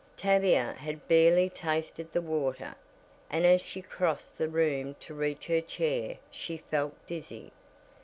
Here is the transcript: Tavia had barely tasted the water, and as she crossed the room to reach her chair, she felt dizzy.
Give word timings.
Tavia 0.17 0.73
had 0.79 1.07
barely 1.07 1.47
tasted 1.47 2.11
the 2.11 2.23
water, 2.23 2.73
and 3.29 3.45
as 3.45 3.61
she 3.61 3.83
crossed 3.83 4.35
the 4.39 4.49
room 4.49 4.95
to 5.01 5.13
reach 5.13 5.45
her 5.45 5.61
chair, 5.61 6.17
she 6.31 6.57
felt 6.57 6.95
dizzy. 7.05 7.51